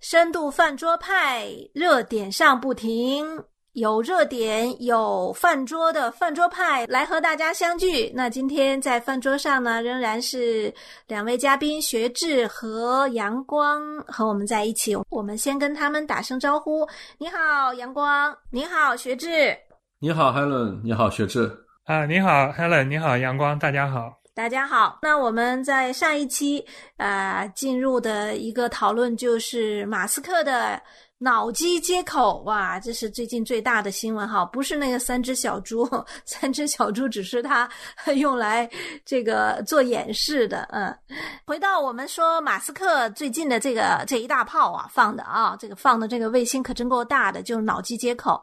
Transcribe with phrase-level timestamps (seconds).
[0.00, 3.26] 深度饭桌派热点上不停，
[3.72, 8.10] 有热点有饭桌的饭桌派来和大家相聚。
[8.14, 10.72] 那今天在饭桌上呢，仍然是
[11.06, 14.96] 两位嘉宾学志和阳光和我们在一起。
[15.10, 16.88] 我们先跟他们打声招呼：
[17.18, 19.54] 你好，阳光；你好，学志；
[19.98, 21.52] 你好，Helen；你好，学志。
[21.84, 23.58] 啊，你好，Helen；你好，阳光。
[23.58, 24.19] 大家好。
[24.32, 26.64] 大家好，那我们在上一期
[26.96, 30.80] 啊进入的一个讨论就是马斯克的
[31.22, 35.86] 脑机接口，哇，这是最近最大的新闻哈，不是那个三只小猪，
[36.24, 37.68] 三只小猪只是他
[38.16, 38.66] 用来
[39.04, 40.96] 这个做演示的，嗯。
[41.44, 48.42] 回到我们说马斯克最近的这个这一大炮啊放的啊，这个放的这个卫星可真够大的，就是脑机接口。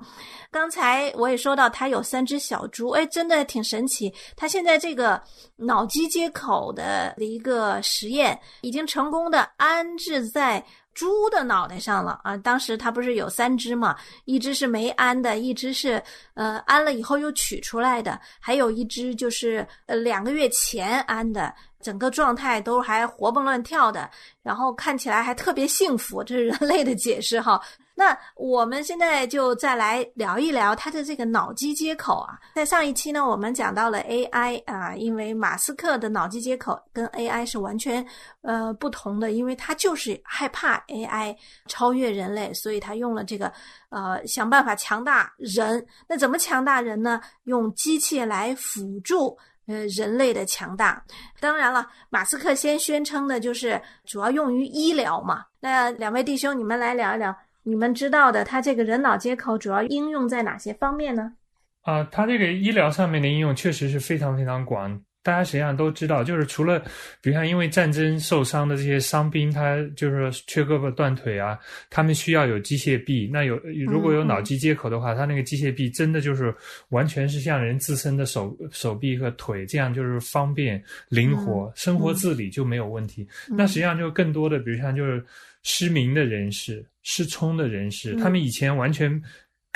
[0.51, 4.13] 刚才我也说到，它有三只小猪，哎，真的挺神奇。
[4.35, 5.19] 它现在这个
[5.55, 10.63] 脑机接口的一个实验，已经成功的安置在
[10.97, 12.35] 猪的脑袋上了啊！
[12.37, 16.01] 当时它不是有三只嘛，一只是没安的，一只是
[16.33, 24.09] 呃安了以后又取出来的，还有一只就是呃两个月前安的，整个状态都还活蹦乱跳的，
[24.41, 27.61] 然后看起来还特别幸福，这是人类的解释哈。
[27.97, 32.37] 那我们现在就再来聊一聊它的这个脑机接口啊。
[32.53, 38.05] 在上一期呢，我们讲到了 AI 啊，因为马斯克的脑机接口跟 AI 是完全
[38.43, 43.51] 呃不同的，因为他就是害怕 AI 超越人类，所以他用了这个
[43.89, 45.83] 呃想办法强大人。
[46.07, 47.19] 那怎么强大人呢？
[47.45, 51.03] 用机器来辅助呃人类的强大。
[51.39, 55.43] 当然了，马斯克先宣称的就是主要用于医疗嘛。
[55.59, 57.35] 那两位弟兄，你们来聊一聊。
[57.67, 61.33] 你们知道的，它这个人脑接口主要应用在哪些方面呢？
[61.81, 65.01] 啊，它这个医疗上面的应用确实是非常非常广。
[65.27, 66.79] 大家实际上都知道，就是除了，
[67.21, 73.29] 比如像因为战争受伤的这些伤兵，他就是缺胳膊断腿啊，他们需要有机械臂。
[73.29, 76.55] 那有如果有脑机接口的话，他那个机械臂真的就是
[76.91, 83.27] 完全是像人自身的手手臂和腿这样，就是方便灵活，生活自理就没有问题。
[83.49, 85.21] 那实际上就更多的，比如像就是
[85.61, 86.85] 失明的人士。
[87.09, 89.09] 失聪的人士，他们以前完全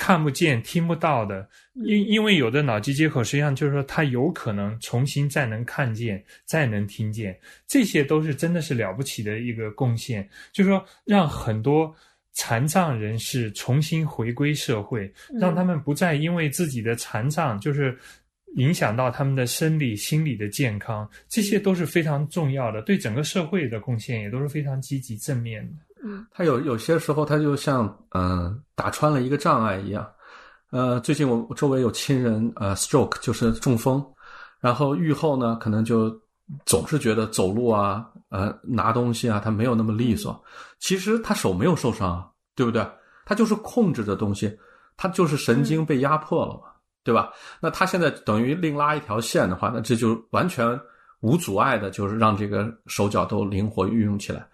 [0.02, 10.28] 看不见、听不到的，因因为有的脑机接口，实际上就是说，他有可能重新再能看见、再能听见，这些都是真的是了不起的一个贡献。
[10.52, 11.96] 就是说，让很多
[12.34, 17.96] 残障人士重新回归社会，让他们不再因为自己的残障，就是
[18.56, 25.74] 影响到他们的生理、心理的健康，这些都是非常重要的，对整个社会的贡献也都是非常积极正面的。
[26.04, 30.10] 嗯，他有有些时候，他就像嗯打穿了一个障碍一样。
[30.72, 34.04] 呃，最近我周围有亲人呃 stroke 就是中风，
[34.60, 36.10] 然后愈后呢，可能就
[36.66, 40.42] 总是觉得走路啊，呃拿东西啊，他没有那么利索。
[40.80, 42.86] 其实他手没有受伤，对不对？
[43.26, 44.58] 他就是控制的东西，
[44.98, 46.72] 他就是神经被压迫了嘛，
[47.04, 47.32] 对吧？
[47.62, 50.68] 那他现在等于另拉一条线的话，那这就完全
[51.22, 54.46] 无阻碍的，就是让这个手脚都灵活运用起来。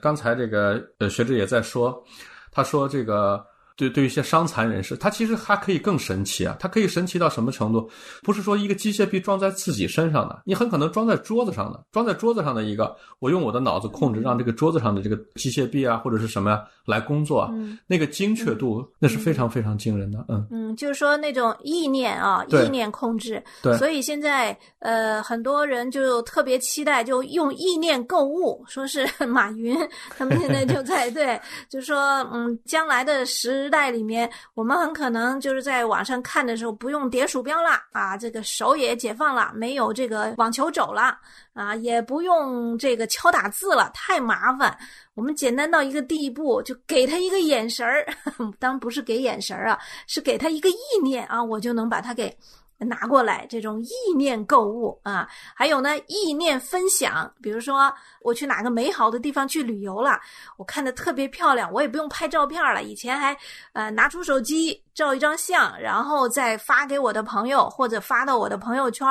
[0.00, 2.04] 刚才这个呃学者也在说，
[2.50, 3.46] 他说这个。
[3.76, 6.56] 对，对于一些伤残人士，他其实还可以更神奇啊！
[6.60, 7.90] 它可以神奇到什么程度？
[8.22, 17.52] 不是说一个机械臂装在自己身上的，你很可能装在桌子上的，装在桌子上的一个，我用我的脑子控制，让这个桌子上的这个机械臂啊，或者是什么呀来工作，
[17.88, 20.24] 那个精确度那是非常非常惊人的。
[20.28, 23.42] 嗯嗯，就是说那种意念啊，意念控制。
[23.60, 23.76] 对。
[23.76, 29.76] 所以现在呃，很多人就特别期待，就用意念购物，说是 马云
[30.16, 33.63] 他们现在就在对，就是说嗯，将来的时。
[33.64, 41.18] 时代里面，我们很可能就是在网上看的时候不用点鼠标了啊，这个手也解放了，没有这个网球肘了
[41.54, 44.76] 啊，也不用这个敲打字了，太麻烦。
[45.14, 48.06] 我们简单到一个地步，就给他一个眼神儿，
[48.60, 52.36] 当然不是给眼神儿啊，是给他一个意念啊，我就能把他给。
[52.78, 57.32] 拿过来这种意念购物啊，还有呢意念分享。
[57.40, 60.20] 比如说我去哪个美好的地方去旅游了，
[60.56, 62.82] 我看的特别漂亮，我也不用拍照片了。
[62.82, 63.36] 以前还
[63.72, 69.06] 呃拿出手机照一张相，然后再发给我的朋友或者发到我的朋友圈，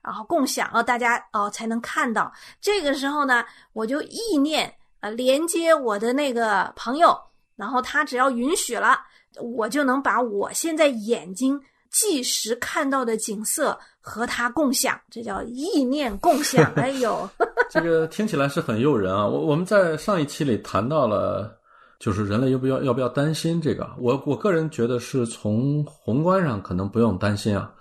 [0.00, 2.32] 然后共享，啊大家哦才能看到。
[2.60, 7.18] 这个时候呢，我就意念呃连接我的那个朋友，
[7.56, 9.00] 然后他只要允许了，
[9.40, 11.60] 我就能把我现在眼睛。
[11.90, 16.72] 即时看到的景色和他共享，这叫意念共享。
[16.76, 17.28] 哎呦，
[17.70, 19.26] 这个听起来是很诱人啊！
[19.26, 21.58] 我我们在上一期里谈到了，
[21.98, 23.88] 就是人类要不要要不要担心这个？
[23.98, 27.72] 我我个人觉得是从宏观上可能不用担心啊，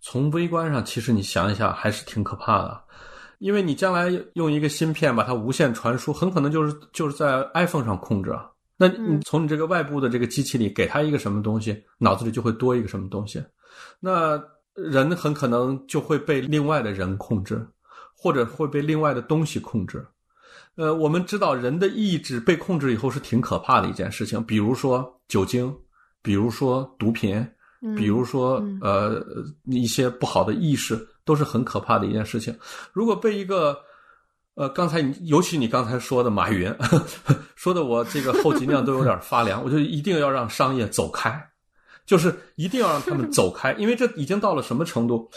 [0.00, 2.80] 从微观上其实你想一下还是挺可怕的，
[3.38, 8.50] 因为你将来用一个芯片把它无线传输，很可能就是就是在 iPhone 上控制啊。
[8.78, 13.42] 那你从你这个外部的这个机器里给它一个什么东西，脑子里就会多一个什么东西。
[14.00, 14.42] 那
[14.74, 17.66] 人很可能就会被另外的人控制，
[18.14, 20.04] 或者会被另外的东西控制。
[20.76, 25.74] 呃，我们知道人的意志被控制以后是挺可怕的一件事情，比如说酒精，
[26.20, 27.46] 比如说毒品，
[27.96, 29.24] 比如说呃
[29.64, 32.54] 一些不好的意识，都是很可怕的一件事情。
[32.92, 33.78] 如果被一个
[34.54, 36.74] 呃，刚才你尤其你刚才说的马云，
[37.56, 41.30] 说的我这个后脊梁都有点发凉，我就一定要让商业走开，
[42.06, 45.28] 就是一定要让他们走开，因为这已经到了什么程度？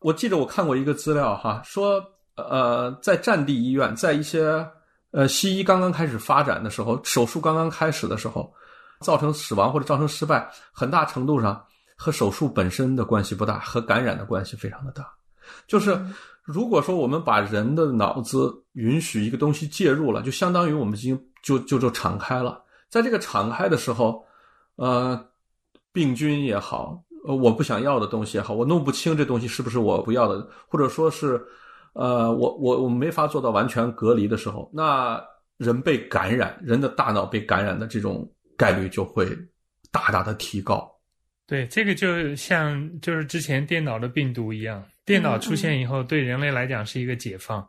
[0.00, 2.04] 我记得我看过一个资料哈，说
[2.36, 4.66] 呃，在战地医院，在一些。
[5.10, 8.52] 呃，西医刚刚开始发展的时候，手术刚刚开始的时候，
[9.00, 11.64] 造成死亡或者造成失败，很大程度上
[11.96, 15.10] 和手术本身的关系不大，和感染的关系非常的大。
[15.66, 15.98] 就是
[16.44, 22.62] 如果说我们把人的脑子允许一个东西介入了，就相当于我们已经就就就敞开了。
[22.90, 24.22] 在这个敞开的时候，
[24.76, 25.18] 呃，
[25.92, 31.40] 病菌也好，呃，我不想要的东西也好，我弄不清这东西是不是我不要的，或者说是。
[31.94, 35.20] 呃，我我我没法做到完全隔离的时候，那
[35.56, 39.26] 人被感染，人的大脑被感染的这种概率就会
[39.90, 40.88] 大大的提高。
[41.44, 47.66] 对，这个就像就是之前电脑的病毒一样，电脑出现以后，对人类来讲是一个解放。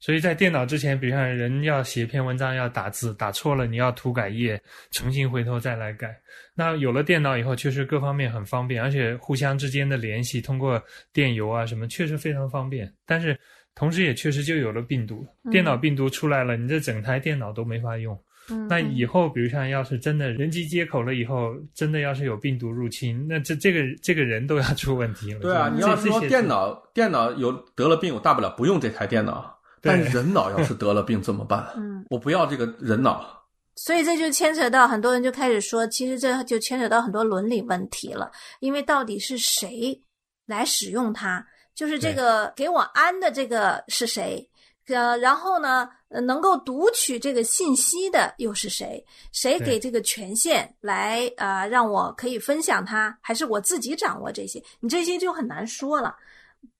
[0.00, 4.60] 所以在电脑之前，比如像人要写一篇文章要打字，打错了你要涂改页，
[4.90, 6.16] 重新回头再来改。
[6.54, 12.92] 那有了电脑以后，确实各方面很方便，而且互相之间的联系通过电邮啊什么，确实非常方便。
[13.06, 13.38] 但是。
[13.74, 18.20] 同时也确实就有了病毒，电脑病毒出来了，你这整台电脑都没法用。
[18.68, 25.38] 那以后，比如像要是真的人机接口了以后，真的要是有病毒入侵，那这这个这个人都要出问题了。
[25.38, 29.57] 对啊，你要说电脑电脑有得了病，我大不了不用这台电脑。
[29.80, 31.72] 但是人脑要是 得了病怎么办？
[31.76, 33.36] 嗯，我不要这个人脑。
[33.76, 38.30] 所以这就牵扯到很多人就开始说，其实这就牵扯到很多伦理问题了，
[38.60, 40.02] 因为到底是谁
[40.46, 41.46] 来使用它？
[41.76, 44.50] 就是这个给我安的这个是谁？
[44.88, 49.04] 呃，然后呢，能够读取这个信息的又是谁？
[49.32, 53.16] 谁给这个权限来啊，让我可以分享它？
[53.20, 54.60] 还是我自己掌握这些？
[54.80, 56.16] 你这些就很难说了。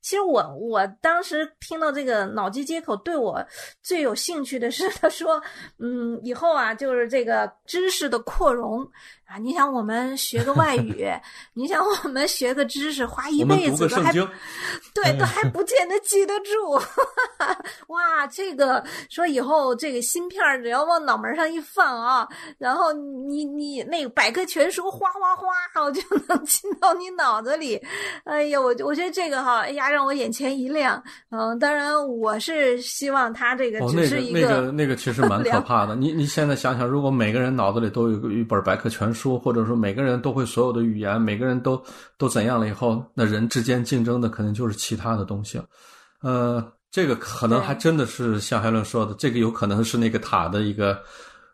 [0.09, 3.45] 其实我我当时听到这个脑机接口，对我
[3.83, 5.39] 最有兴趣的是，他说，
[5.79, 8.91] 嗯，以后啊，就是这个知识的扩容
[9.29, 9.39] 啊。
[9.39, 11.07] 你想，我们学个外语，
[11.55, 16.73] 你想我们学个知识，花一辈子都还对，都还不见得记得住。
[17.89, 22.27] 哇，这个说以后这个芯片只要往脑门上一放啊，
[22.59, 27.81] 然后你你那个百科全书哗哗哗，我就能进到你脑子里。
[28.25, 29.61] 哎呀，我我觉得这个哈。
[29.61, 31.03] 哎呀，让我眼前一亮。
[31.31, 35.95] 嗯，当然，我是希望他这个只是一个那个那个其实蛮 可怕的。
[35.95, 41.83] 你你现在想想，如果每个人脑子里都有一本百科全书，或者说每个人都会所有的语言，每个人都
[42.19, 45.61] 都怎样了以后，那人之间竞争的可能就是其他的东西。
[46.21, 50.99] 呃，这个可能还真的是像海伦说的，这个有可能是那个塔的一个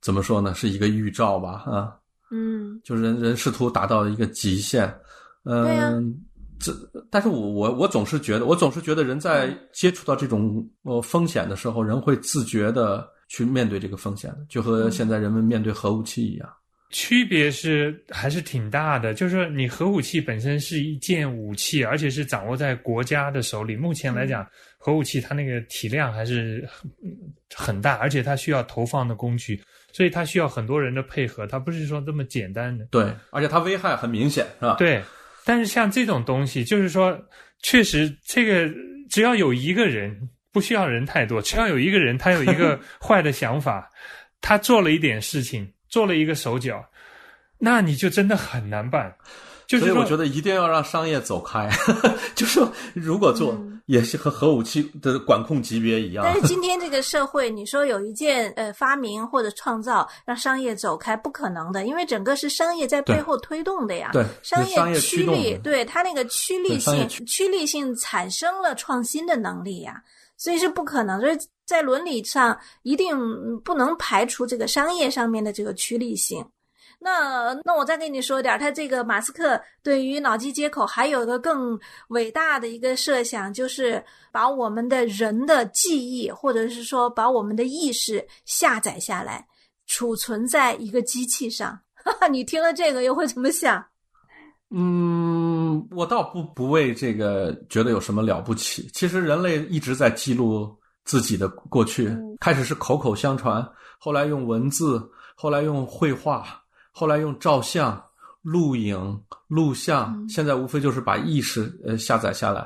[0.03, 0.53] 怎么说呢？
[0.53, 1.63] 是一个预兆吧？
[1.67, 1.97] 啊，
[2.31, 4.93] 嗯，就人人试图达到一个极限。
[5.45, 6.15] 嗯。
[6.57, 6.73] 这，
[7.11, 16.49] 但是我我我总是觉得，我总是觉得人在接触到这种呃风险的时候，人会自觉的去面对这个风险的，就和现在人们面对核武器一样。
[16.95, 23.75] 区别是还是挺大的，就是你核武器本身是一件武器，而且是掌握在国家的手里。
[23.75, 24.49] 目前来讲，
[24.79, 26.65] 核武器它那个体量还是
[27.53, 29.61] 很大，而且它需要投放的工具，
[29.93, 32.87] 所以它需要很多人的配合，它不是说这么简单的。
[32.93, 34.77] 对，而且它危害很明显，是吧？
[34.77, 35.03] 对。
[35.45, 37.21] 但是像这种东西，就是说，
[37.61, 38.73] 确实，这个
[39.11, 40.17] 只要有一个人，
[40.53, 43.91] 不需要人太多，只要有一个人，他有一个 坏的想法，
[44.41, 46.85] 他做了一点事情，做了一个手脚，
[47.59, 49.15] 那你就真的很难办。
[49.69, 51.71] 所以我觉得一定要让商业走开，
[52.35, 56.25] 就说如果做也是和核武器的管控级别一样。
[56.25, 64.11] 但是今天这个社会，你说有一件呃发明或者创造让商业走开，不可能的，因为整个是商业在背后推动的呀。
[64.13, 70.03] 对，商业驱力，对它那个趋利性，趋利性产生了创新的能力呀，
[70.37, 71.21] 所以是不可能。
[71.21, 71.37] 所以
[71.67, 73.17] 在伦理上一定
[73.61, 76.45] 不能排除这个商业上面的这个趋利性。
[77.01, 89.47] 那那我再跟你说点儿，他这个马斯克对于脑机接口还有个更伟大的一个设想，就是把我们的人的记忆，或者是说把我们的意识下载下来，
[89.87, 91.79] 储存在一个机器上。
[92.31, 93.85] 你听了这个又会怎么想？
[94.77, 98.91] 嗯，我倒不不为这个觉得有什么了不起。
[98.93, 103.65] 其实人类一直在记录自己的过去，开始是口口相传，
[103.99, 105.11] 后来用文字。
[105.37, 106.47] 后来用绘画，
[106.93, 108.01] 后来用照相、
[108.41, 112.65] 录影、录像，现在无非就是把意识呃下载下来。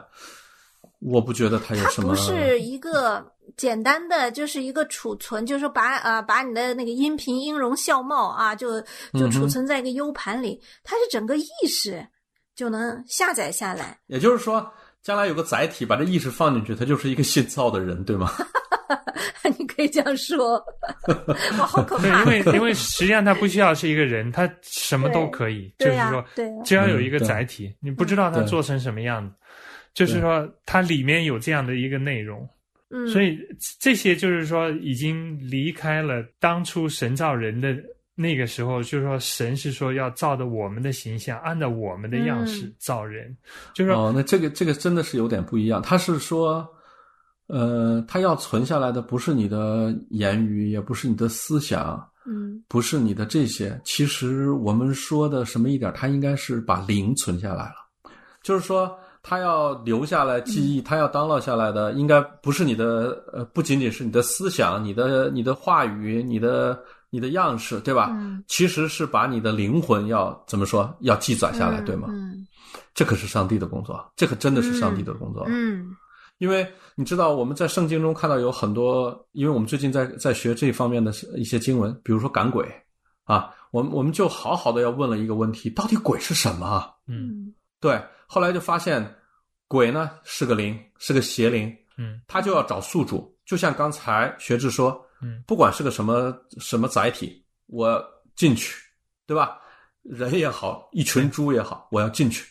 [1.00, 2.14] 我不觉得它有什么。
[2.14, 3.24] 它不是一个
[3.56, 8.80] 简单的，就是一个储存，就是说把呃把你的那个音频音容笑貌啊，就
[9.12, 12.06] 就储存在一个 U 盘里，它是整个意识
[12.54, 13.98] 就能下载下来。
[14.06, 18.30] 也就是说，将来有个载体把这意识放进去，它就是一个信造的人，对吗？
[19.58, 20.62] 你可以这样说，
[21.56, 22.24] 我，好可怕！
[22.24, 26.22] 因为 因为实际上它不需要是一个人，它什么都可以，就是说，
[26.64, 29.34] 只要有一个载体，你不知道它做成什么样子。
[29.98, 32.48] 就是说，它里面有这样的一个内容，
[32.90, 33.36] 嗯，所以
[33.80, 37.76] 这些就是说，已经离开了当初神造人的
[38.14, 43.36] 那个时候，就是说，神是说要照着我们的形象，按照我们的样式造人，
[43.74, 45.82] 就是哦，那这个这个真的是有点不一样。
[45.82, 46.64] 他是说，
[47.48, 53.76] 呃，他要存下来的不是你的言语，也不是你的思想，嗯，不是你的这些。
[53.82, 58.12] 其实我们说的什么一点，他应该是把灵存下来了，
[58.44, 58.96] 就是说。
[59.22, 66.78] 他要留下来记忆，他要当落下来的，应该不是你的，呃，不仅仅是你的思想、你的、你的话语、你的、
[67.10, 68.08] 你的样式，对吧？
[68.12, 72.08] 嗯，其实是把你的灵魂要怎么说，要记载下来，对吗？
[72.10, 72.46] 嗯，
[72.94, 75.44] 这可是上帝的工作，这可真的是上帝的工作。
[75.48, 75.90] 嗯，
[76.38, 82.66] 因为你知道我们在圣经中看到有很多，因为我们最近在在学这方面的一些经文，比如说赶鬼
[83.24, 86.88] 啊，我们我们就好好的要问了一个问题：到底鬼是什么？
[87.06, 89.12] 嗯，对，后来就发现。
[89.70, 98.02] 鬼呢是个灵，是个邪灵，嗯，他就要找宿主，就像刚才学智说，嗯，不管是个什么什么载体，我
[98.34, 98.74] 进去，
[99.26, 99.60] 对吧？
[100.04, 102.46] 人也好，一群猪也好，我要进去，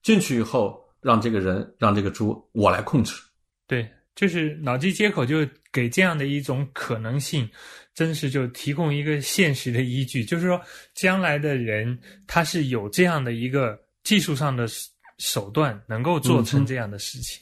[0.00, 3.20] 进去以后，让这个人，让这个猪，我来控制。
[3.66, 5.38] 对，就是脑机接口，就
[5.72, 7.50] 给这样的一种可能性，
[7.94, 10.62] 真是就提供一个现实的依据，就是说，
[10.94, 14.68] 将来的人他是有这样的一个技术上的。
[15.20, 17.38] 手段能够做成这样的事情，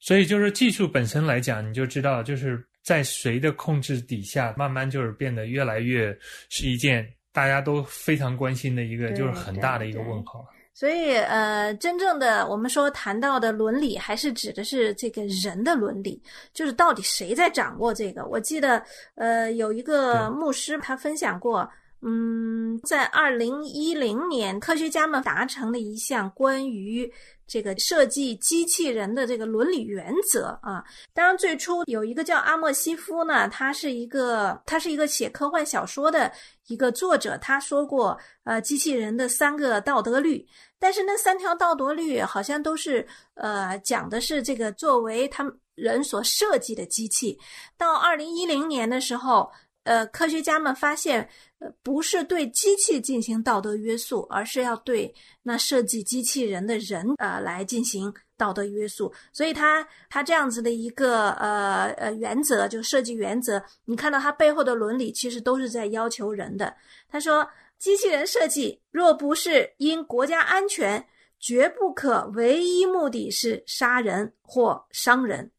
[0.00, 6.12] 所以就是技术本身来讲，你就知道就是在谁的控制底下，慢慢就是变得越来越
[6.48, 10.44] 是一件大家都非常关心的一个，就是很大的一个问号。
[10.74, 16.20] 所以呃，真正的我们说谈到的伦理，还是指的是这个人的伦理，
[16.52, 18.26] 就是到底谁在掌握这个？
[18.26, 18.82] 我记得
[19.14, 21.70] 呃，有一个牧师他分享过。
[22.00, 27.12] 嗯，在二零一零年，科学家们达成了一项关于
[27.44, 30.84] 这个设计机器人的这个伦理原则啊。
[31.12, 36.30] 当然，最初有一个叫阿莫西夫呢，他是一个他是一个写科幻小说的
[36.68, 40.46] 一个作者，他说过呃机器人的三个道德律，
[40.78, 47.36] 但是那三条道德律好像都是呃讲的是这个作为他们人所设计的机器。
[47.76, 49.50] 到二零一零年的时候。
[49.84, 51.26] 呃，科学家们发现，
[51.60, 59.10] 呃，不是对机器进行道德约束，而是要对那设计机器人的人，呃，来进行道德约束。
[59.32, 66.76] 所以，他他这样子的一个呃呃原则，就设计原则，你看到他背后的伦理，其实都是在要求人的。
[67.08, 71.02] 他说，机器人设计若不是因国家安全，
[71.40, 75.50] 绝不可唯一目的是杀人或伤人。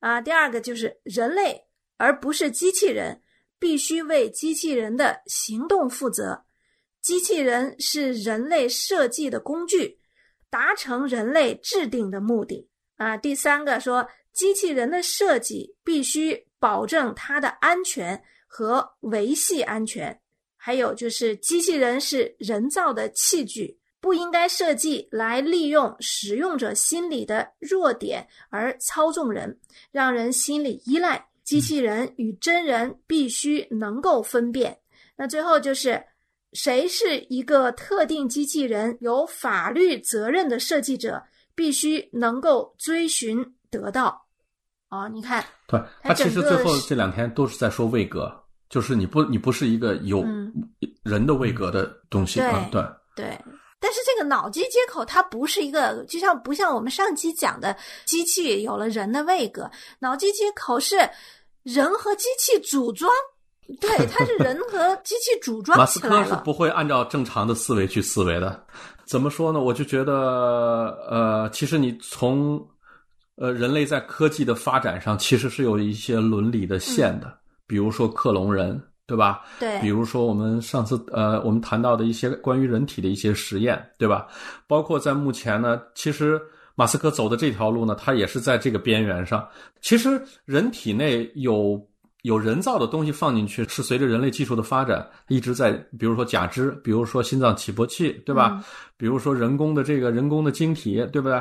[0.00, 1.66] 啊，第二个就是人类，
[1.98, 3.20] 而不是机器人。
[3.58, 6.44] 必须为机器人的行动负责。
[7.00, 9.98] 机器人是人类设计的工具，
[10.50, 12.68] 达成人类制定的目的。
[12.96, 20.20] 啊，第三个说，机器人的设计必须保证它的安全和维系安全。
[20.56, 29.60] 还有就是，机器人是人造的器具，不应该设计来利用使用者心理的弱点而操纵人，
[29.92, 31.27] 让人心理依赖。
[31.48, 34.78] 机器人与真人必须能够分辨。
[35.16, 35.98] 那最后就是，
[36.52, 41.22] 谁是一个特定机器人有法律责任的设计者，
[41.54, 44.26] 必须能够追寻得到。
[44.90, 48.30] 哦，你看，对他其实最后这两天都是在说位格，
[48.68, 50.22] 就是你不你不是一个有
[51.02, 52.84] 人的位格的东西啊，对
[53.16, 53.38] 对。
[53.80, 57.74] 但是这个脑机接口它不是一个，就像不像我们上期讲的
[58.04, 61.08] 机器有了人的位格，脑机接口是。
[61.62, 63.10] 人和机器组装，
[63.80, 68.64] 对，它是人和机器组装起来马斯克是不会按照正常的思维去思维的。
[69.06, 69.60] 怎么说呢？
[69.60, 70.12] 我就觉得，
[71.10, 72.62] 呃，其实你从，
[73.36, 77.32] 呃，人类在科技的发展上，其实是有一些伦理的线的。
[77.66, 79.42] 比如说克隆人，对吧？
[79.58, 79.80] 对。
[79.80, 84.26] 比如说我们上次，呃，我们谈到的一些关于人体的一些实验，对吧？
[84.66, 86.40] 包括在目前呢，其实。
[86.78, 89.44] 马斯克走的这条路呢，他也是在这个边缘上。
[89.80, 91.84] 其实人体内有
[92.22, 98.52] 有人造的东西放进去，是随着人类技术的发展一直在，比如说假肢，比如说心脏起搏器，对吧？
[98.54, 98.64] 嗯
[98.96, 101.34] 比如说人工的这个人工的晶体，对不对？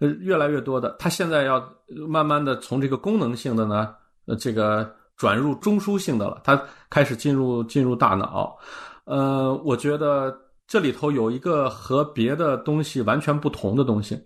[0.00, 1.64] 呃，越来越多的，它现在要
[2.08, 3.94] 慢慢的从这个功能性的呢，
[4.26, 8.58] 呃，这个转入中枢性的了，它开始进入进入大脑。
[9.04, 14.16] 呃，我觉得这里头有一个和别的东西完全不同的东西，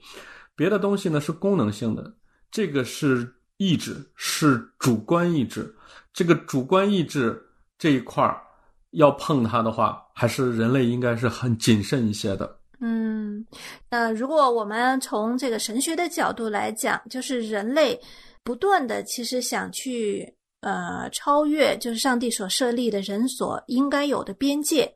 [0.56, 2.14] 别的东西呢是功能性的，
[2.50, 5.75] 这个是意志，是主观意志。
[6.12, 7.42] 这个主观意志
[7.78, 8.40] 这一块儿
[8.90, 12.58] 要碰它的话，还是人类应该是很谨慎一些的。
[12.80, 13.44] 嗯，
[13.90, 17.99] 那，如果我们从这个神学的角度来讲，就是人类
[18.42, 24.92] 不断的其实想去呃超越，就是上帝所设立的人所应该有的边界。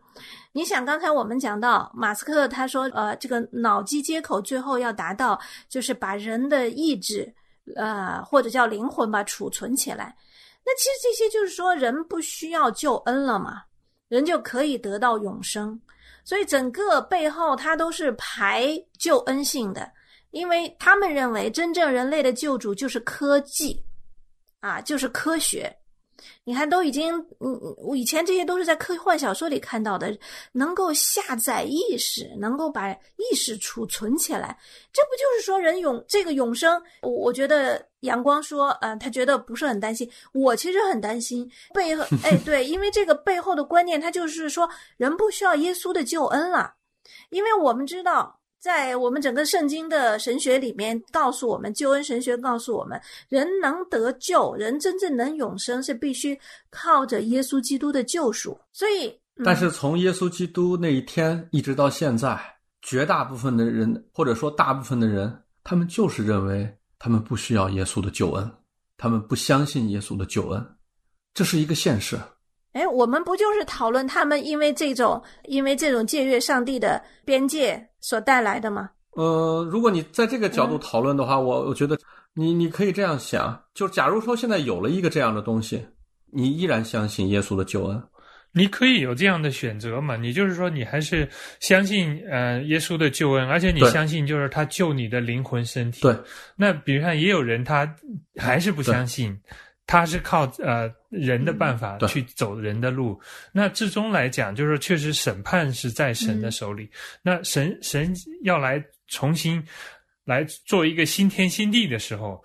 [0.52, 5.38] 你想，刚才我们讲到马斯克他说，呃，这个脑机接口最后要达到，
[5.68, 7.32] 就是把人的意志，
[7.76, 10.16] 呃，或者叫灵魂吧，储存起来。
[10.64, 13.62] 那其实这些就是说，人不需要救恩了嘛，
[14.08, 15.80] 人就可以得到永生。
[16.24, 19.90] 所以整个背后它都是排救恩性的，
[20.30, 23.82] 因为他们认为真正人类的救主就是科技，
[24.60, 25.74] 啊，就是科学。
[26.44, 30.16] 你看，都已经，嗯，我以前这些都是在科幻小说里看到的，
[30.52, 34.58] 能够下载意识，能够把意识储存起来，
[34.92, 36.82] 这不就是说人永这个永生？
[37.02, 46.74] 我我觉得阳光说，呃，他觉得不是很担心，我其实很担心背后，哎，对，因为这个背后的观念，他就是说人不需要耶稣的救恩了，
[47.30, 48.37] 因为我们知道。
[48.60, 56.38] 在我们整个圣经的神学里面，告诉我们，救恩神学告诉我们，人能得救，人真正能永生，是必须
[56.70, 58.58] 靠着耶稣基督的救赎。
[58.72, 62.36] 所以，但是从耶稣基督那一天一直到现在，
[62.82, 68.50] 绝大部分的人，或者说大部分的人，他们就是认为他们不需要耶稣的救恩，
[68.96, 70.76] 他们不相信耶稣的救恩，
[71.32, 72.18] 这是一个现实。
[72.72, 78.90] 哎，我们不就是讨论他们因为这种因为这种僭越上帝的边界所带来的吗？
[79.12, 81.98] 呃，如果你在这个角度讨论的话，我我觉得
[82.34, 85.84] 你你可以这样想，就假如说现在有了一个这样的东西，
[86.30, 88.00] 你依然相信耶稣的救恩，
[88.52, 90.16] 你可以有这样的选择嘛？
[90.16, 96.02] 你就是说，你还是相信呃耶稣的救恩，而且你相信就是他救你的灵魂身体。
[96.02, 96.16] 对，
[96.54, 97.92] 那比如看，也有人他
[98.36, 99.36] 还是不相信，
[99.88, 103.20] 他是靠呃人的办法去走人的路。
[103.50, 106.88] 那至终来讲，就是说确实审判是在神的手里。
[107.22, 109.60] 那神神要来重新
[110.24, 112.40] 来做一个新天新地的时候。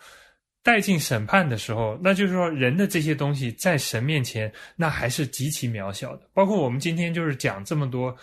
[0.65, 6.21] 带进审判的时候，那就是说人的这些东西在神面前，那还是极其渺小的。
[6.33, 8.15] 包括我们今天就是讲这么多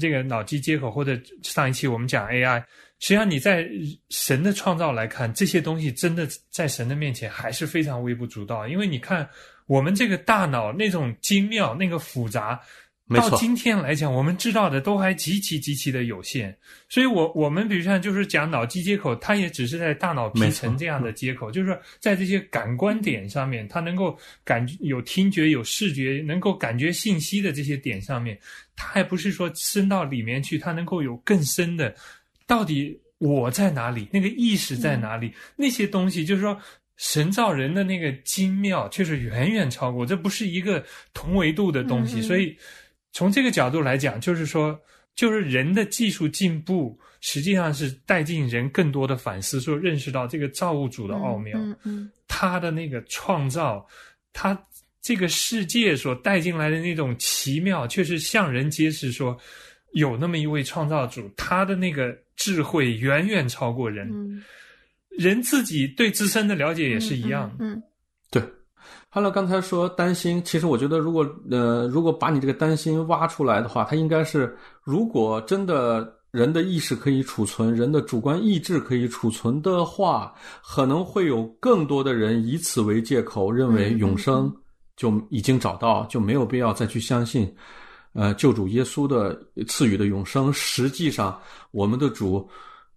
[0.00, 2.62] 这个脑机接口，或者上一期我们讲 AI，
[3.00, 3.68] 实际上你在
[4.10, 8.66] 神的创造来看，这些东西真的在神的面前还是非常微不足道。
[8.66, 9.28] 因为你看
[9.66, 12.60] 我们这个大脑那种精妙、那个复杂。
[13.14, 16.54] 到今天来讲，我们知道的都还极其极其的有限，
[16.90, 28.38] 所以我我们比如像就是讲脑机接口，它也只是在大脑皮层这样的接口，就是说在这些感官点上面，它能够感觉有听觉、有视觉，能够感觉信息的这些点上面，
[28.76, 31.94] 它还不是说深到里面去，它能够有更深的，
[32.48, 36.60] 到底我在哪里，那个意识在哪里，那些东西就是说。
[37.00, 40.84] 神造人的那个精妙，确实远远超过，这不是一个
[41.14, 42.56] 同维度的东西，所以
[43.12, 44.76] 从这个角度来讲，就是说，
[45.14, 51.56] 就是人的技术进步，实际上是带进人更多的反思，说认识到这个造物主的奥妙，
[52.26, 53.86] 他的那个创造，
[54.32, 54.60] 他
[55.00, 59.38] 这个世界所带进来的那种奇妙，确实向人揭示说，
[59.92, 64.08] 有那么一位创造主，他的那个智慧远远超过人。
[64.10, 64.42] 嗯，
[65.10, 67.54] 人自己对自身的了解也是一样。
[67.58, 67.82] 嗯
[68.30, 68.42] 对。
[69.10, 84.54] 哈乐刚才说担心，其实我觉得，如果呃，如果把你这个担心挖出来的话，它应该是，如果真的人的意识可以储存，人的主观意志可以储存的话，可能会有更多的人以此为借口，认为嗯永生
[84.94, 87.50] 就已经找到，就没有必要再去相信，
[88.18, 90.52] 呃，救主耶稣的赐予的永生。
[90.52, 92.50] 实际上，我们的主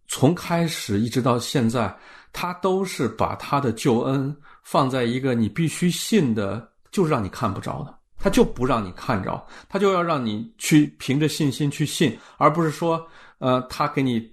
[0.07, 1.95] 从开始一直到现在，
[2.33, 13.07] 他都是把他的救恩放在一个你必须信的，就是让你看不着的，他就不让你看着，他就要让你去凭着信心去信，而不是说，
[13.37, 14.27] 呃，他给你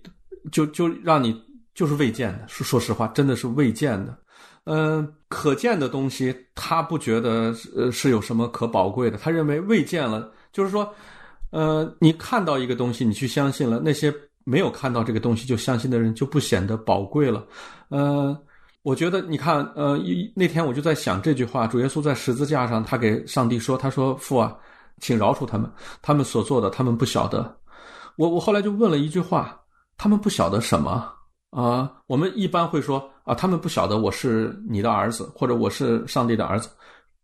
[0.50, 1.38] 就就让你
[1.74, 4.18] 就是未见的，说说实话，真的是未见的。
[4.64, 10.92] 嗯、可见的东西，他不觉得呃是有什么可宝贵的，他认为未见了，就是说，
[11.50, 17.46] 呃，你看到一个东西，你去相信了，那些没有看到这个东西就相信的人就不显得宝贵了。
[17.90, 18.36] 呃，
[18.82, 24.52] 我觉得你看，呃，一那天我就在想这句话，主耶稣在十字架上，他给上帝说：“他说父啊，
[25.00, 25.70] 请饶恕他们，
[26.02, 27.56] 他们所做的，他们不晓得。”
[28.18, 29.60] 我我后来就问了一句话
[29.96, 30.90] ：“他们不晓得什么
[31.50, 36.68] 啊？”我们一般会说啊，他们不晓得我是你的儿子，或者我是上帝的儿子。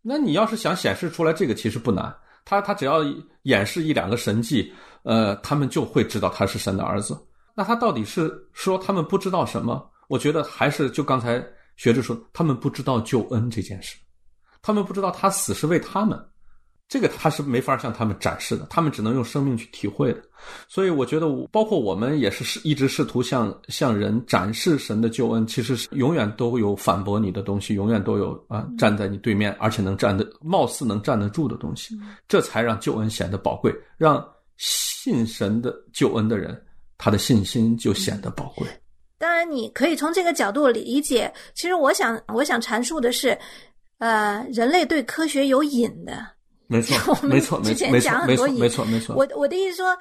[0.01, 2.15] 那你要是想显示出来这个，其实不难。
[2.45, 3.03] 他他只要
[3.41, 4.71] 演示一两个神迹，
[5.03, 7.19] 呃，他们就会知道他是神的儿子。
[7.55, 9.89] 那他到底是说他们不知道什么？
[10.07, 11.43] 我觉得还是就刚才
[11.75, 13.97] 学着说，他们不知道救恩这件事，
[14.61, 16.17] 他们不知道他死是为他们，
[16.87, 20.21] 这个他是没法向他们展示的，他们只能用生命去体会的。
[20.67, 34.23] 所以我觉得，包括我们也是试一直试图向向人展示神的救恩，其实是永远都有反驳你的东西，永远都有啊站在你对面，而且能站得貌似能站得住的东西，这才让救恩显得宝贵，让
[34.57, 36.63] 信神的救恩的人
[36.99, 38.67] 他的信心就显得宝贵。
[39.17, 41.33] 当然，你可以从这个角度理解。
[41.55, 43.35] 其实，我想，我想阐述的是，
[43.97, 46.34] 呃，人类对科学有瘾的。
[46.69, 49.15] 没错，没错，没错，没错，没错，没错，没错。
[49.15, 49.97] 我我的意思说。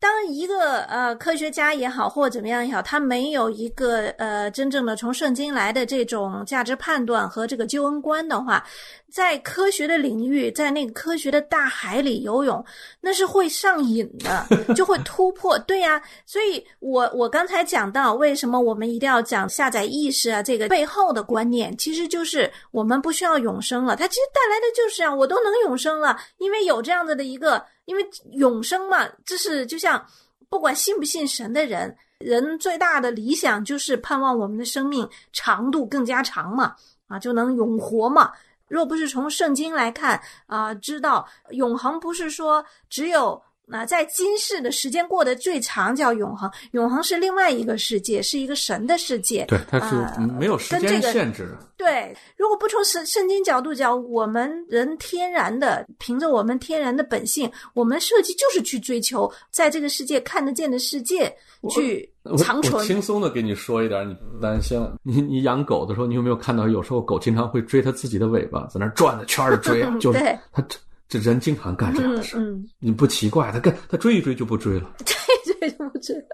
[0.00, 8.64] 当一个呃科学家也好，或怎么样也好，他没有一个呃真正的从圣经来的这种价值判断和这个救恩观的话，
[9.10, 12.64] 在科学的领域，在那个科学的大海里游泳，
[13.00, 15.58] 那是会上瘾的，就会 突破。
[15.60, 20.40] 对呀，所以我我刚才讲到，为什么我们一定要讲下载意识啊？
[20.40, 27.64] 这个背后的观念，其实就是我们不需要永生了，它其实带来的就是啊，我都能永生了，因为有这样子的一个。
[27.88, 30.06] 因为永生嘛，这是就像
[30.50, 38.30] 不管信不信神的人，人最大的理想就是盼望我们的生命长度更加长嘛，啊，就能永活嘛。
[38.68, 43.42] 若不是从圣经来看啊，知道永恒不是说只有。
[43.70, 49.44] 那在今世的时间过得最长叫永恒，永恒是另外一个世界，是一个神的世界。
[49.46, 51.54] 对，它是没有时间限制。
[51.76, 61.32] 对，如果不从圣圣经角度讲，我们人天然的凭着我们天然的本性，我们设计就是去追求在这个世界看得见的世界
[61.70, 62.84] 去长存。
[62.86, 64.96] 轻松的给你说一点，你不担心了。
[65.02, 70.64] 你你养狗的时候，你有没有看到有时候狗经常会追它自己的尾巴，在那转着圈儿追， 就是它。
[71.08, 72.36] 这人经常干这样的事，
[72.78, 73.50] 你不奇怪？
[73.50, 76.24] 他跟他追一追就不追了， 追一追就不追了。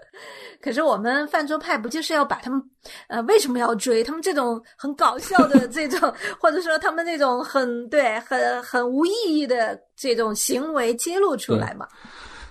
[0.61, 2.61] 可是我们泛舟派不就是要把他们，
[3.07, 4.21] 呃，为什么要追他们？
[4.21, 11.87] 这种很搞笑的 这种，或者说他们那种很对、很很无意义的这种行为揭露出来嘛？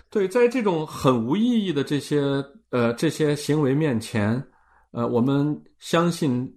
[0.08, 2.22] 对，在这种很无意义的这些
[2.70, 4.42] 呃这些行为面前，
[4.92, 6.50] 呃，我们相信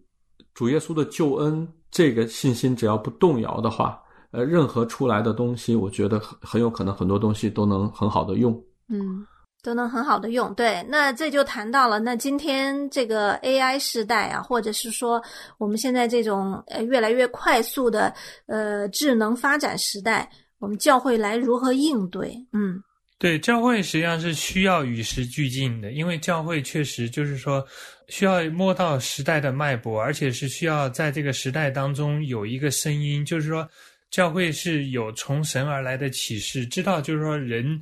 [0.54, 4.02] 主耶稣的救恩，这个信心只要不动摇的话。
[4.32, 8.54] 呃，任何出来的东西，我觉得很很有可能很多东西都能很好的用，
[8.90, 9.26] 嗯，
[9.63, 10.54] 都能很好的用。
[10.54, 15.24] 对，那这就谈到了，那今天这个 AI 时代啊，或者是说
[15.58, 18.13] 我们现在这种呃越来越快速的
[18.48, 22.36] 呃智能发展时代，我们教会来如何应对？
[22.52, 22.84] 嗯，
[23.18, 27.66] 对，教会实际上是需要与时俱进的，因为教会确实就是说
[28.10, 33.66] 需要摸到时代的脉搏，而且是需要在这个时代当中有一个声音，就是说。
[34.10, 37.82] 教会是有从神而来的启示，知道就是说人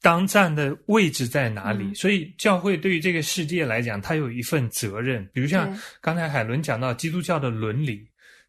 [0.00, 5.24] 当站的位置在哪里，所以教会对于这个世界来讲，它有一份责任。
[5.32, 8.04] 比如像刚才海伦讲到基督教的伦理，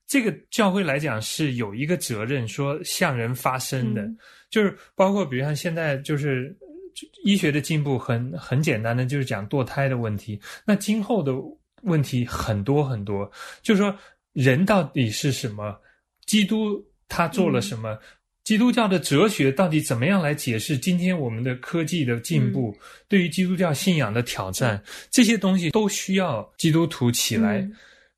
[0.08, 4.04] 这个教会来讲是有一个责任，说向人发声的，
[4.50, 6.56] 就是包括比如像现在就是
[7.24, 11.34] 医学的进步很很简单的，就是讲堕胎的问题，那今后的
[11.84, 13.32] 问题很多很多，
[13.62, 13.96] 就是说
[14.34, 15.80] 人到底是什么？
[16.26, 17.98] 基督他做了什么？
[18.44, 22.78] 基督教的哲学到底怎么样来解释今天我们的科技的进步？
[23.08, 27.66] 对于基督教信仰的挑战，这些东西都需要基督徒起来。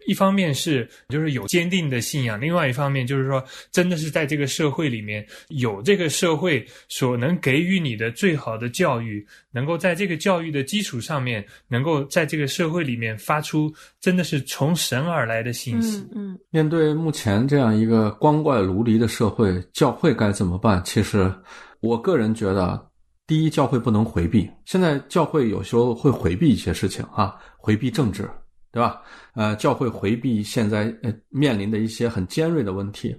[0.05, 16.05] 一方面是就是有坚定的信仰，另外一方面就是说，真的是在这个社会里面有这个社会所能给予你的最好的教育，能够在这个教育的基础上面，能够在这个社会里面发出真的是从神而来的信息。
[16.13, 20.81] 嗯，面对目前这样一个光怪陆离的社会，教会该怎么办？
[20.85, 21.33] 其实，
[21.79, 22.89] 我个人觉得，
[23.27, 24.49] 第一，教会不能回避。
[24.65, 28.29] 现在教会有时候会回避一些事情啊，回避政治。
[28.75, 29.01] 对吧？
[29.35, 33.15] 呃，教会回避现在呃面临的一些很尖锐的问题，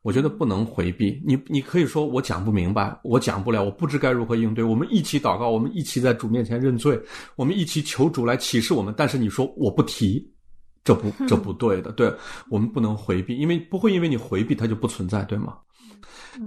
[0.00, 1.22] 我觉得不能回避。
[1.26, 4.64] 你你可以说我讲不明白，我讲不了，我不知该如何应对。
[4.64, 6.98] 我们一起祷告，我们一起在主面前认罪，
[7.36, 8.94] 我们一起求主来启示我们。
[8.96, 10.26] 但是你说我不提，
[10.82, 11.92] 这不这不对的。
[11.92, 12.10] 对
[12.48, 15.58] 我们不能回避，因为不会因为你回避它就不存在，对吗？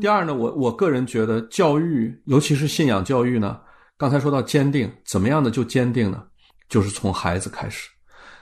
[0.02, 3.60] 第二呢，我我个人觉得教育，尤其是信仰教育呢，
[4.00, 6.24] 刚才说到坚定，怎么样的就坚定呢？
[6.68, 7.88] 就是从孩子开始。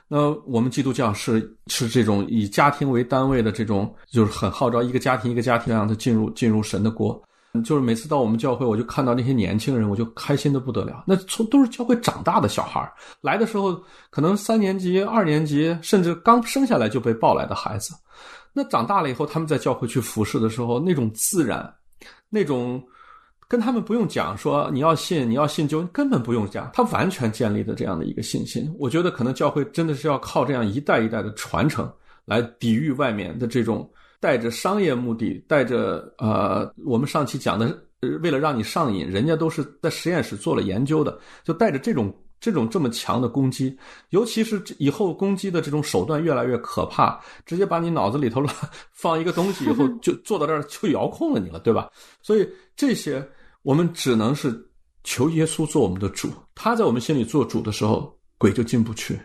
[0.08, 7.22] 那我们基督教是是这种以家庭为单位的这种，就是很号召一个家庭一个家庭让他进入进入神的国。
[7.64, 11.06] 就是每次到我们教会，我就看到那些年轻人，我就开心的不得了。
[11.08, 17.96] 那从都是教会长大的小孩来的时候可能三年级、二年级，甚至刚生下来就被抱来的孩子。
[18.52, 21.74] 那长大了以后，他们在教会去服侍的时候，那种自然，
[22.30, 22.84] 那种
[23.48, 28.74] 跟他们不用讲说你要信，你要信就根本不用讲，他完全建立的这样的一个信心。
[28.80, 31.92] 我觉得可能教会真的是要靠这样一代一代的传承
[32.26, 33.90] 来抵御外面的这种。
[34.18, 37.78] 带着商业目的，带着呃，我们上期讲的，
[38.24, 43.78] 为了让你上瘾，人家都是在实验室做了研究的，就带着这种这种这么强的攻击，
[44.10, 48.44] 尤其是以后攻击的这种手段越来越可怕，直接把你脑子里头
[48.92, 51.88] 放一个东西以后， 就坐到这儿就遥控了你了，对吧？
[52.24, 53.24] 所以这些
[53.66, 54.56] 我们只能是
[55.04, 59.20] 求耶稣做我们的主，他在我们心里做主的时候，鬼就进不去。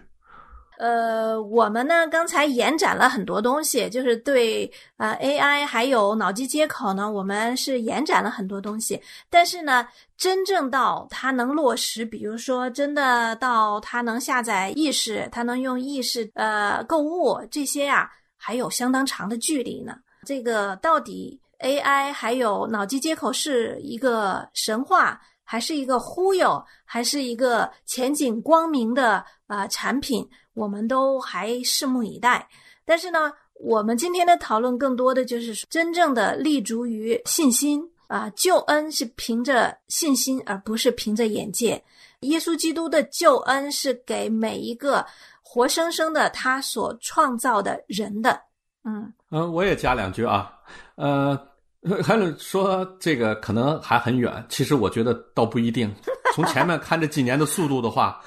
[0.79, 8.99] 呃，我们呢刚才延展了很多东西，就是对呃 AI 还有脑机接口呢，我们是延展了很多东西。
[9.29, 19.99] 但是呢，真正到它能落实，比如说真的到它能下载意识，它能用意识呃购物这些呀，还有相当长的距离呢。
[20.25, 30.29] 这个到底 AI 还有脑机接口是一个神话，还是一个忽悠，还是一个前景光明的啊产品？
[30.55, 32.47] 我们都还拭目以待，
[32.85, 41.83] 但是呢，我们今天的讨论更多的就是真正的立足于信心啊，救恩是凭着信心，而不是凭着眼界。
[42.21, 45.07] 耶稣基督的救恩是给每一个
[45.41, 48.39] 活生生的他所创造的人的。
[48.85, 50.53] 嗯嗯，我也加两句啊，
[50.97, 51.39] 呃，
[52.03, 55.93] 还有说这个可能还很远，其实我觉得倒不一定。
[56.35, 58.21] 从前面看这几年的速度的话。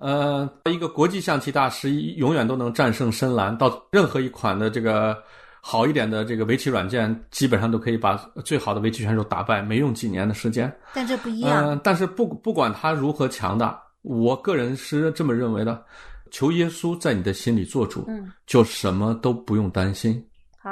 [0.00, 5.20] 呃，一个国际象棋大师永远都能战胜深蓝，到任何一款的这个
[5.60, 10.72] 好一点的这个围棋软件，基本上都可以把最好的围棋选手打败，没用几年的时间。
[10.94, 11.70] 但这不一样。
[11.70, 15.84] 嗯，但是不不管他如何强大，我个人是这么认为的：
[16.30, 20.24] 求耶稣在你的心里做主，嗯，就什么都不用担心。
[20.62, 20.70] 好。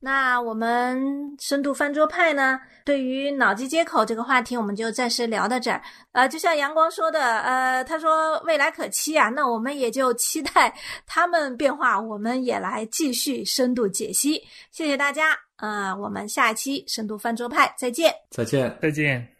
[0.00, 1.00] 那我们
[1.40, 2.60] 深度翻桌派呢？
[2.84, 5.82] 对于脑机接口这个话题，我们就暂时聊到这儿。
[6.12, 10.72] 呃，就像阳光说的，呃，他说未来可期啊，那我们也就期待
[11.06, 14.40] 他们变化，我们也来继续深度解析。
[14.70, 19.35] 谢谢大家，呃，我们下一期深度翻桌派再见，再见，再见。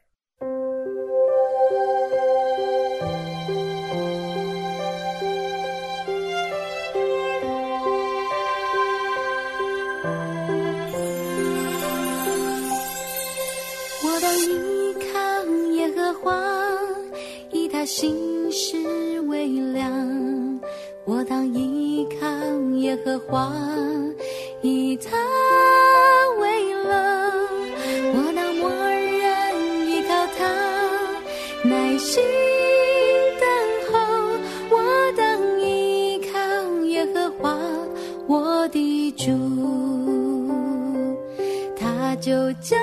[17.86, 18.76] 心事
[19.28, 20.60] 微凉，
[21.04, 22.26] 我当依靠
[22.78, 23.52] 耶和华，
[24.60, 25.16] 以他
[26.40, 27.32] 为乐。
[28.12, 30.44] 我当默认依靠他，
[31.62, 32.24] 耐心
[33.40, 33.48] 等
[33.92, 33.98] 候。
[34.68, 34.82] 我
[35.16, 36.38] 当依靠
[36.86, 37.56] 耶和华，
[38.26, 39.30] 我的主，
[41.78, 42.76] 他就将。